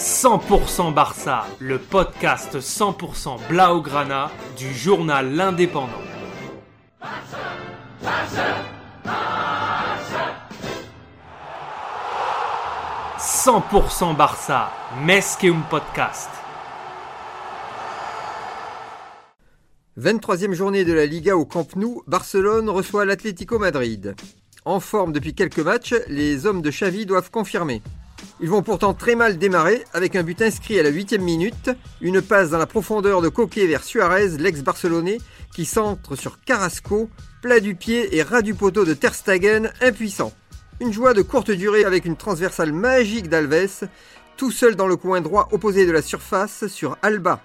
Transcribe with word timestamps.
100% 0.00 0.94
Barça, 0.94 1.44
le 1.58 1.78
podcast 1.78 2.58
100% 2.58 3.36
Blaugrana 3.50 4.30
du 4.56 4.72
journal 4.72 5.34
L'Indépendant. 5.34 5.90
100% 13.18 14.16
Barça, 14.16 14.72
un 15.06 15.60
podcast. 15.68 16.30
23e 19.98 20.52
journée 20.52 20.86
de 20.86 20.94
la 20.94 21.04
Liga 21.04 21.36
au 21.36 21.44
Camp 21.44 21.76
Nou, 21.76 22.02
Barcelone 22.06 22.70
reçoit 22.70 23.04
l'Atlético 23.04 23.58
Madrid. 23.58 24.14
En 24.64 24.80
forme 24.80 25.12
depuis 25.12 25.34
quelques 25.34 25.58
matchs, 25.58 25.94
les 26.08 26.46
hommes 26.46 26.62
de 26.62 26.70
Xavi 26.70 27.04
doivent 27.04 27.30
confirmer. 27.30 27.82
Ils 28.42 28.48
vont 28.48 28.62
pourtant 28.62 28.94
très 28.94 29.16
mal 29.16 29.36
démarrer 29.36 29.84
avec 29.92 30.16
un 30.16 30.22
but 30.22 30.40
inscrit 30.40 30.80
à 30.80 30.82
la 30.82 30.88
8 30.88 31.18
minute, 31.18 31.70
une 32.00 32.22
passe 32.22 32.48
dans 32.48 32.56
la 32.56 32.66
profondeur 32.66 33.20
de 33.20 33.28
Coquet 33.28 33.66
vers 33.66 33.84
Suarez, 33.84 34.38
l'ex-barcelonais, 34.38 35.18
qui 35.54 35.66
centre 35.66 36.16
sur 36.16 36.40
Carrasco, 36.40 37.10
plat 37.42 37.60
du 37.60 37.74
pied 37.74 38.16
et 38.16 38.22
ras 38.22 38.40
du 38.40 38.54
poteau 38.54 38.86
de 38.86 38.94
Ter 38.94 39.14
Stegen, 39.14 39.70
impuissant. 39.82 40.32
Une 40.80 40.90
joie 40.90 41.12
de 41.12 41.20
courte 41.20 41.50
durée 41.50 41.84
avec 41.84 42.06
une 42.06 42.16
transversale 42.16 42.72
magique 42.72 43.28
d'Alves, 43.28 43.86
tout 44.38 44.50
seul 44.50 44.74
dans 44.74 44.86
le 44.86 44.96
coin 44.96 45.20
droit 45.20 45.50
opposé 45.52 45.84
de 45.84 45.92
la 45.92 46.00
surface 46.00 46.66
sur 46.66 46.96
Alba, 47.02 47.42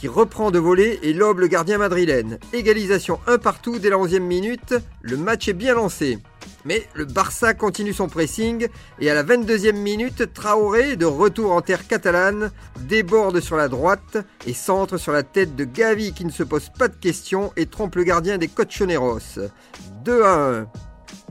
qui 0.00 0.08
reprend 0.08 0.50
de 0.50 0.58
voler 0.58 0.98
et 1.02 1.12
lobe 1.12 1.40
le 1.40 1.46
gardien 1.46 1.76
madrilène. 1.76 2.38
Égalisation 2.54 3.20
un 3.26 3.36
partout 3.36 3.78
dès 3.78 3.90
la 3.90 3.96
11e 3.96 4.20
minute, 4.20 4.76
le 5.02 5.18
match 5.18 5.48
est 5.48 5.52
bien 5.52 5.74
lancé. 5.74 6.18
Mais 6.64 6.86
le 6.94 7.04
Barça 7.04 7.54
continue 7.54 7.92
son 7.92 8.08
pressing 8.08 8.68
et 9.00 9.10
à 9.10 9.14
la 9.14 9.24
22e 9.24 9.72
minute, 9.72 10.32
Traoré, 10.32 10.96
de 10.96 11.06
retour 11.06 11.52
en 11.52 11.60
terre 11.60 11.86
catalane, 11.86 12.52
déborde 12.80 13.40
sur 13.40 13.56
la 13.56 13.68
droite 13.68 14.18
et 14.46 14.54
centre 14.54 14.96
sur 14.96 15.12
la 15.12 15.24
tête 15.24 15.56
de 15.56 15.64
Gavi 15.64 16.12
qui 16.12 16.24
ne 16.24 16.30
se 16.30 16.44
pose 16.44 16.70
pas 16.78 16.88
de 16.88 16.94
questions 16.94 17.52
et 17.56 17.66
trompe 17.66 17.96
le 17.96 18.04
gardien 18.04 18.38
des 18.38 18.48
Cochoneros. 18.48 19.40
2 20.04 20.22
à 20.22 20.34
1. 20.60 20.66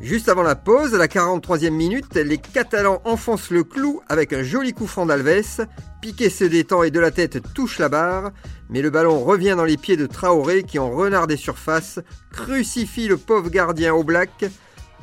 Juste 0.02 0.30
avant 0.30 0.42
la 0.42 0.56
pause, 0.56 0.96
à 0.96 0.98
la 0.98 1.08
43e 1.08 1.70
minute, 1.70 2.16
les 2.16 2.38
Catalans 2.38 3.02
enfoncent 3.06 3.52
le 3.52 3.64
clou 3.64 4.02
avec 4.10 4.34
un 4.34 4.42
joli 4.42 4.74
coup 4.74 4.88
franc 4.88 5.06
d'Alves. 5.06 5.68
Piqué 6.02 6.30
se 6.30 6.44
détend 6.44 6.84
et 6.84 6.92
de 6.92 7.00
la 7.00 7.12
tête 7.12 7.40
touche 7.54 7.78
la 7.78 7.88
barre, 7.88 8.32
mais 8.70 8.82
le 8.82 8.90
ballon 8.90 9.24
revient 9.24 9.54
dans 9.56 9.64
les 9.64 9.78
pieds 9.78 9.98
de 9.98 10.08
Traoré 10.08 10.64
qui, 10.64 10.80
en 10.80 10.90
renard 10.90 11.28
des 11.28 11.38
surfaces, 11.38 12.00
crucifie 12.32 13.08
le 13.08 13.18
pauvre 13.18 13.50
gardien 13.50 13.94
au 13.94 14.04
black 14.04 14.46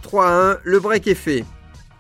3 0.03 0.27
à 0.27 0.53
1, 0.53 0.59
le 0.65 0.81
break 0.81 1.07
est 1.07 1.15
fait. 1.15 1.45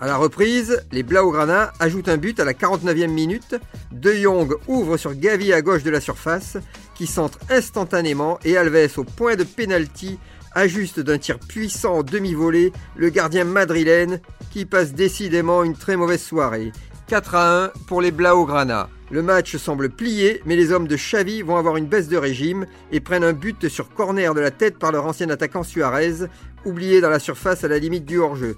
À 0.01 0.07
la 0.07 0.17
reprise, 0.17 0.85
les 0.93 1.03
Blaugrana 1.03 1.73
ajoutent 1.81 2.09
un 2.09 2.19
but 2.19 2.39
à 2.39 2.45
la 2.45 2.53
49e 2.53 3.09
minute. 3.09 3.57
De 3.91 4.13
Jong 4.13 4.55
ouvre 4.69 4.97
sur 4.97 5.15
Gavi 5.15 5.53
à 5.53 5.61
gauche 5.61 5.83
de 5.83 5.91
la 5.91 6.01
surface, 6.01 6.57
qui 6.95 7.07
centre 7.07 7.39
instantanément 7.51 8.39
et 8.45 8.57
Alves 8.57 8.99
au 8.99 9.05
point 9.05 9.35
de 9.35 9.43
pénalty 9.45 10.19
ajuste 10.55 11.01
d'un 11.01 11.19
tir 11.19 11.39
puissant 11.39 11.99
en 11.99 12.03
demi-volée 12.03 12.73
le 12.97 13.11
gardien 13.11 13.45
madrilène 13.45 14.21
qui 14.51 14.65
passe 14.65 14.93
décidément 14.93 15.65
une 15.65 15.77
très 15.77 15.97
mauvaise 15.97 16.23
soirée. 16.23 16.73
4 17.09 17.35
à 17.37 17.65
1 17.65 17.73
pour 17.87 18.03
les 18.03 18.11
Blaugrana. 18.11 18.91
Le 19.11 19.23
match 19.23 19.57
semble 19.57 19.89
plié, 19.89 20.43
mais 20.45 20.57
les 20.57 20.73
hommes 20.73 20.87
de 20.87 20.97
Xavi 20.97 21.41
vont 21.41 21.57
avoir 21.57 21.79
une 21.79 21.87
baisse 21.87 22.09
de 22.09 22.19
régime 22.19 22.67
et 22.93 23.01
prennent 23.01 23.25
un 23.25 23.33
but 23.33 23.71
sur 23.71 23.89
corner 23.89 24.35
de 24.35 24.41
la 24.41 24.51
tête 24.51 24.79
par 24.79 24.93
leur 24.93 25.07
ancien 25.07 25.31
attaquant 25.31 25.63
Suarez, 25.63 26.27
oublié 26.67 27.01
dans 27.01 27.09
la 27.09 27.19
surface 27.19 27.65
à 27.65 27.69
la 27.69 27.79
limite 27.79 28.05
du 28.05 28.19
hors-jeu. 28.19 28.57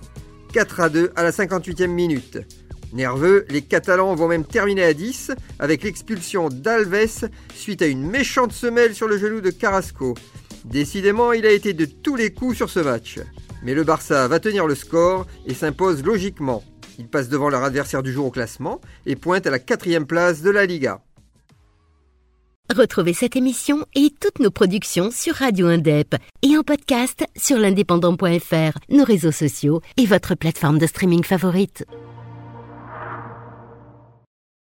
4 0.52 0.80
à 0.80 0.88
2 0.88 1.12
à 1.14 1.22
la 1.22 1.30
58e 1.30 1.86
minute. 1.86 2.38
Nerveux, 2.92 3.46
les 3.50 3.62
Catalans 3.62 4.16
vont 4.16 4.26
même 4.26 4.44
terminer 4.44 4.82
à 4.82 4.94
10 4.94 5.30
avec 5.60 5.84
l'expulsion 5.84 6.48
d'Alves 6.48 7.28
suite 7.54 7.82
à 7.82 7.86
une 7.86 8.04
méchante 8.04 8.50
semelle 8.50 8.96
sur 8.96 9.06
le 9.06 9.16
genou 9.16 9.40
de 9.40 9.50
Carrasco. 9.50 10.16
Décidément, 10.64 11.32
il 11.32 11.46
a 11.46 11.52
été 11.52 11.72
de 11.72 11.84
tous 11.84 12.16
les 12.16 12.34
coups 12.34 12.56
sur 12.56 12.68
ce 12.68 12.80
match. 12.80 13.20
Mais 13.62 13.74
le 13.74 13.84
Barça 13.84 14.26
va 14.26 14.40
tenir 14.40 14.66
le 14.66 14.74
score 14.74 15.28
et 15.46 15.54
s'impose 15.54 16.02
logiquement. 16.02 16.64
Il 17.00 17.08
passe 17.08 17.30
devant 17.30 17.48
leur 17.48 17.64
adversaire 17.64 18.02
du 18.02 18.12
jour 18.12 18.26
au 18.26 18.30
classement 18.30 18.78
et 19.06 19.16
pointe 19.16 19.46
à 19.46 19.50
la 19.50 19.58
quatrième 19.58 20.06
place 20.06 20.42
de 20.42 20.50
la 20.50 20.66
Liga. 20.66 21.00
Retrouvez 22.70 23.14
cette 23.14 23.36
émission 23.36 23.86
et 23.94 24.12
toutes 24.20 24.38
nos 24.38 24.50
productions 24.50 25.10
sur 25.10 25.34
Radio 25.34 25.68
Indep 25.68 26.14
et 26.42 26.58
en 26.58 26.62
podcast 26.62 27.24
sur 27.36 27.56
l'indépendant.fr, 27.56 28.78
nos 28.90 29.04
réseaux 29.04 29.32
sociaux 29.32 29.80
et 29.96 30.04
votre 30.04 30.34
plateforme 30.34 30.78
de 30.78 30.86
streaming 30.86 31.24
favorite. 31.24 31.86